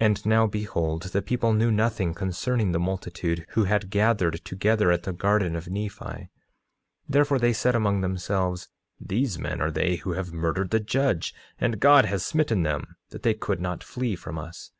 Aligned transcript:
9:8 0.00 0.06
And 0.06 0.24
now 0.24 0.46
behold, 0.46 1.02
the 1.12 1.20
people 1.20 1.52
knew 1.52 1.70
nothing 1.70 2.14
concerning 2.14 2.72
the 2.72 2.78
multitude 2.80 3.44
who 3.50 3.64
had 3.64 3.90
gathered 3.90 4.42
together 4.46 4.90
at 4.90 5.02
the 5.02 5.12
garden 5.12 5.54
of 5.56 5.68
Nephi; 5.68 6.30
therefore 7.06 7.38
they 7.38 7.52
said 7.52 7.74
among 7.74 8.00
themselves: 8.00 8.70
These 8.98 9.38
men 9.38 9.60
are 9.60 9.70
they 9.70 9.96
who 9.96 10.12
have 10.12 10.32
murdered 10.32 10.70
the 10.70 10.80
judge, 10.80 11.34
and 11.58 11.80
God 11.80 12.06
has 12.06 12.24
smitten 12.24 12.62
them 12.62 12.96
that 13.10 13.24
they 13.24 13.34
could 13.34 13.60
not 13.60 13.84
flee 13.84 14.16
from 14.16 14.38
us. 14.38 14.70